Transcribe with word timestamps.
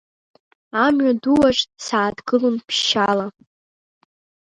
Амҩа 0.85 1.13
ду 1.21 1.37
аҿ 1.47 1.57
сааҭгылалон 1.85 2.55
ԥшьшьаала… 2.65 3.27